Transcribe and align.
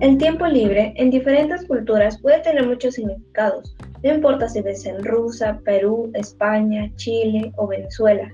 El 0.00 0.18
tiempo 0.18 0.46
libre 0.46 0.92
en 0.96 1.10
diferentes 1.10 1.64
culturas 1.64 2.20
puede 2.20 2.40
tener 2.40 2.66
muchos 2.66 2.94
significados, 2.96 3.74
no 4.02 4.14
importa 4.14 4.46
si 4.46 4.60
ves 4.60 4.84
en 4.84 5.02
Rusia, 5.02 5.58
Perú, 5.64 6.10
España, 6.12 6.92
Chile 6.96 7.50
o 7.56 7.66
Venezuela. 7.66 8.30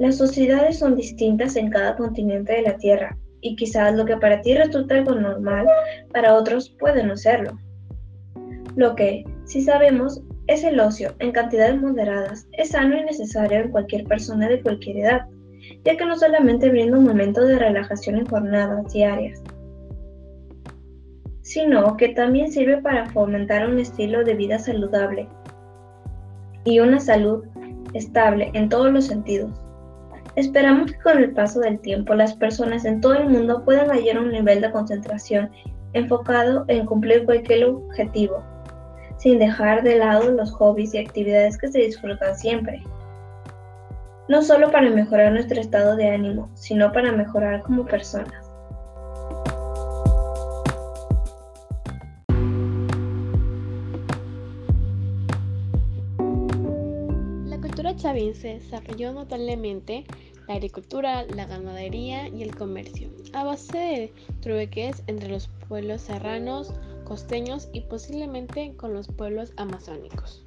Las 0.00 0.16
sociedades 0.16 0.80
son 0.80 0.96
distintas 0.96 1.54
en 1.54 1.70
cada 1.70 1.94
continente 1.94 2.54
de 2.54 2.62
la 2.62 2.76
Tierra 2.76 3.16
y 3.40 3.54
quizás 3.54 3.94
lo 3.94 4.04
que 4.04 4.16
para 4.16 4.40
ti 4.40 4.54
resulta 4.54 4.96
algo 4.96 5.14
normal, 5.14 5.68
para 6.12 6.34
otros 6.34 6.70
puede 6.70 7.04
no 7.04 7.16
serlo. 7.16 7.56
Lo 8.74 8.96
que, 8.96 9.24
si 9.44 9.62
sabemos, 9.62 10.22
es 10.48 10.64
el 10.64 10.80
ocio 10.80 11.14
en 11.20 11.30
cantidades 11.30 11.80
moderadas, 11.80 12.48
es 12.52 12.70
sano 12.70 12.98
y 12.98 13.04
necesario 13.04 13.60
en 13.60 13.70
cualquier 13.70 14.04
persona 14.04 14.48
de 14.48 14.60
cualquier 14.60 14.96
edad, 14.96 15.20
ya 15.84 15.96
que 15.96 16.04
no 16.04 16.18
solamente 16.18 16.68
brinda 16.68 16.98
un 16.98 17.04
momento 17.04 17.44
de 17.44 17.60
relajación 17.60 18.16
en 18.16 18.26
jornadas 18.26 18.92
diarias, 18.92 19.40
sino 21.52 21.98
que 21.98 22.08
también 22.08 22.50
sirve 22.50 22.78
para 22.78 23.10
fomentar 23.10 23.68
un 23.68 23.78
estilo 23.78 24.24
de 24.24 24.34
vida 24.34 24.58
saludable 24.58 25.28
y 26.64 26.80
una 26.80 26.98
salud 26.98 27.44
estable 27.92 28.50
en 28.54 28.70
todos 28.70 28.90
los 28.90 29.06
sentidos. 29.06 29.50
Esperamos 30.34 30.92
que 30.92 30.98
con 31.00 31.18
el 31.18 31.32
paso 31.32 31.60
del 31.60 31.78
tiempo 31.80 32.14
las 32.14 32.34
personas 32.34 32.86
en 32.86 33.02
todo 33.02 33.16
el 33.16 33.28
mundo 33.28 33.64
puedan 33.66 33.90
hallar 33.90 34.18
un 34.18 34.32
nivel 34.32 34.62
de 34.62 34.70
concentración 34.70 35.50
enfocado 35.92 36.64
en 36.68 36.86
cumplir 36.86 37.26
cualquier 37.26 37.66
objetivo, 37.66 38.42
sin 39.18 39.38
dejar 39.38 39.82
de 39.82 39.96
lado 39.96 40.30
los 40.30 40.52
hobbies 40.52 40.94
y 40.94 40.98
actividades 40.98 41.58
que 41.58 41.68
se 41.68 41.80
disfrutan 41.80 42.34
siempre. 42.34 42.82
No 44.28 44.40
solo 44.40 44.70
para 44.70 44.88
mejorar 44.88 45.32
nuestro 45.32 45.60
estado 45.60 45.96
de 45.96 46.08
ánimo, 46.08 46.48
sino 46.54 46.92
para 46.92 47.12
mejorar 47.12 47.60
como 47.60 47.84
Chavín 57.96 58.34
se 58.34 58.58
desarrolló 58.58 59.12
notablemente 59.12 60.04
la 60.48 60.54
agricultura, 60.54 61.24
la 61.24 61.46
ganadería 61.46 62.28
y 62.28 62.42
el 62.42 62.54
comercio, 62.54 63.10
a 63.32 63.44
base 63.44 63.78
de 63.78 64.12
trueques 64.40 65.02
entre 65.06 65.28
los 65.28 65.48
pueblos 65.68 66.00
serranos, 66.02 66.72
costeños 67.04 67.68
y 67.72 67.82
posiblemente 67.82 68.74
con 68.76 68.94
los 68.94 69.08
pueblos 69.08 69.52
amazónicos. 69.56 70.44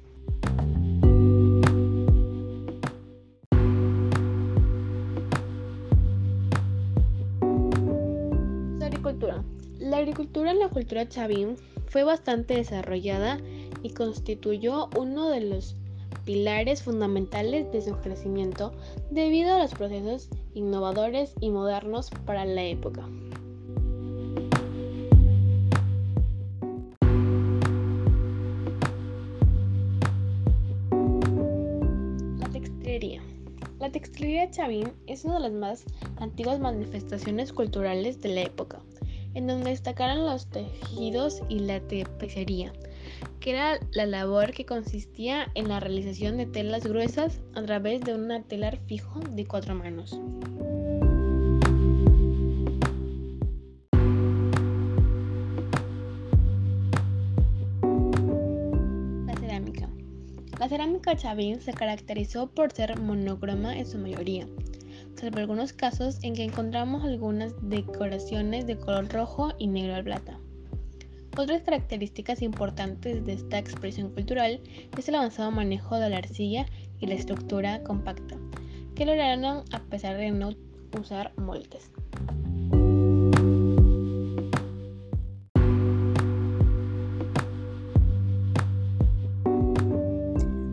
La 8.78 8.86
agricultura. 8.86 9.44
La 9.78 9.98
agricultura 9.98 10.50
en 10.50 10.58
la 10.58 10.68
cultura 10.68 11.08
chavín 11.08 11.56
fue 11.86 12.02
bastante 12.02 12.54
desarrollada 12.54 13.38
y 13.82 13.90
constituyó 13.90 14.88
uno 14.96 15.30
de 15.30 15.40
los 15.40 15.76
pilares 16.24 16.82
fundamentales 16.82 17.70
de 17.72 17.80
su 17.80 17.94
crecimiento 17.98 18.72
debido 19.10 19.54
a 19.54 19.58
los 19.58 19.72
procesos 19.72 20.28
innovadores 20.54 21.32
y 21.40 21.50
modernos 21.50 22.10
para 22.26 22.44
la 22.44 22.64
época. 22.64 23.08
La 32.38 32.48
textilería. 32.52 33.22
La 33.78 33.92
textilería 33.92 34.50
chavín 34.50 34.92
es 35.06 35.24
una 35.24 35.34
de 35.34 35.40
las 35.40 35.52
más 35.52 35.84
antiguas 36.16 36.58
manifestaciones 36.58 37.52
culturales 37.52 38.20
de 38.20 38.30
la 38.30 38.42
época, 38.42 38.80
en 39.34 39.46
donde 39.46 39.70
destacaron 39.70 40.26
los 40.26 40.46
tejidos 40.46 41.42
y 41.48 41.60
la 41.60 41.80
tapicería 41.80 42.72
que 43.40 43.50
era 43.50 43.78
la 43.92 44.06
labor 44.06 44.52
que 44.52 44.66
consistía 44.66 45.50
en 45.54 45.68
la 45.68 45.80
realización 45.80 46.36
de 46.36 46.46
telas 46.46 46.86
gruesas 46.86 47.40
a 47.54 47.62
través 47.62 48.00
de 48.00 48.14
un 48.14 48.42
telar 48.44 48.78
fijo 48.86 49.20
de 49.30 49.46
cuatro 49.46 49.74
manos. 49.74 50.18
La 59.26 59.36
cerámica. 59.36 59.88
La 60.58 60.68
cerámica 60.68 61.16
chavín 61.16 61.60
se 61.60 61.72
caracterizó 61.72 62.48
por 62.48 62.72
ser 62.72 62.98
monocroma 62.98 63.76
en 63.76 63.86
su 63.86 63.98
mayoría, 63.98 64.46
salvo 65.14 65.38
algunos 65.38 65.72
casos 65.72 66.18
en 66.22 66.34
que 66.34 66.44
encontramos 66.44 67.04
algunas 67.04 67.54
decoraciones 67.68 68.66
de 68.66 68.76
color 68.76 69.12
rojo 69.12 69.52
y 69.58 69.66
negro 69.66 69.94
al 69.94 70.04
plata. 70.04 70.38
Otras 71.38 71.60
características 71.60 72.40
importantes 72.40 73.22
de 73.26 73.34
esta 73.34 73.58
expresión 73.58 74.10
cultural 74.10 74.58
es 74.96 75.08
el 75.08 75.16
avanzado 75.16 75.50
manejo 75.50 75.98
de 75.98 76.08
la 76.08 76.16
arcilla 76.16 76.64
y 76.98 77.06
la 77.06 77.14
estructura 77.14 77.82
compacta, 77.82 78.36
que 78.94 79.04
lograron 79.04 79.62
a 79.70 79.80
pesar 79.90 80.16
de 80.16 80.30
no 80.30 80.52
usar 80.98 81.34
moldes. 81.36 81.90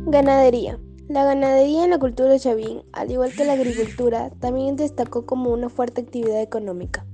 Ganadería. 0.05 0.79
La 1.09 1.25
ganadería 1.25 1.83
en 1.83 1.89
la 1.89 1.99
cultura 1.99 2.39
chavín, 2.39 2.83
al 2.93 3.11
igual 3.11 3.33
que 3.33 3.43
la 3.43 3.53
agricultura, 3.53 4.29
también 4.39 4.77
destacó 4.77 5.25
como 5.25 5.49
una 5.49 5.67
fuerte 5.67 5.99
actividad 5.99 6.41
económica. 6.41 7.05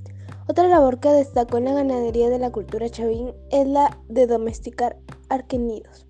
Otra 0.49 0.67
labor 0.67 0.99
que 0.99 1.09
destacó 1.09 1.57
en 1.59 1.65
la 1.65 1.73
ganadería 1.73 2.27
de 2.31 2.39
la 2.39 2.51
cultura 2.51 2.89
chavín 2.89 3.33
es 3.51 3.67
la 3.67 3.99
de 4.07 4.25
domesticar 4.25 4.97
arquenidos, 5.29 6.07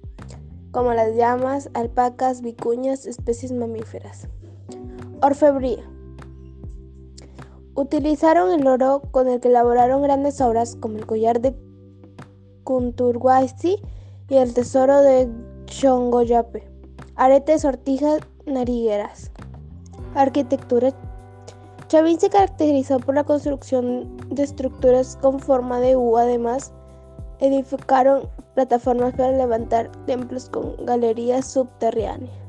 como 0.72 0.94
las 0.94 1.14
llamas, 1.14 1.70
alpacas, 1.74 2.42
vicuñas, 2.42 3.06
especies 3.06 3.52
mamíferas. 3.52 4.30
Orfebría. 5.22 5.84
Utilizaron 7.76 8.58
el 8.58 8.66
oro 8.66 9.02
con 9.12 9.28
el 9.28 9.42
que 9.42 9.50
elaboraron 9.50 10.04
grandes 10.04 10.40
obras 10.40 10.78
como 10.78 10.96
el 10.96 11.06
collar 11.06 11.42
de 11.42 11.54
Kunturguasi 12.64 13.82
y 14.30 14.36
el 14.38 14.54
tesoro 14.54 15.02
de 15.02 15.28
Chongoyape, 15.66 16.66
aretes, 17.18 17.64
sortijas, 17.64 18.22
narigueras. 18.46 19.32
Arquitectura 20.16 20.94
Chavín 21.90 22.20
se 22.20 22.30
caracterizó 22.30 23.00
por 23.00 23.16
la 23.16 23.24
construcción 23.24 24.16
de 24.30 24.44
estructuras 24.44 25.18
con 25.24 25.40
forma 25.40 25.80
de 25.80 25.96
U. 25.96 26.18
Además, 26.18 26.72
edificaron 27.40 28.30
plataformas 28.54 29.16
para 29.16 29.32
levantar 29.32 29.92
templos 30.06 30.50
con 30.52 30.86
galerías 30.86 31.52
subterráneas. 31.52 32.49